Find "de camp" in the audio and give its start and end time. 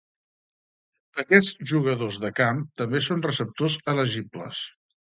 2.27-2.65